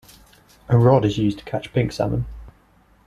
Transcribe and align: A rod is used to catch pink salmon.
A 0.67 0.75
rod 0.79 1.05
is 1.05 1.19
used 1.19 1.37
to 1.37 1.43
catch 1.45 1.71
pink 1.73 1.91
salmon. 1.91 2.25